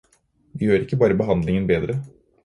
Det 0.53 0.69
gjør 0.69 0.85
ikke 0.85 0.97
bare 1.03 1.17
behandlingen 1.19 1.67
bedre. 1.73 1.99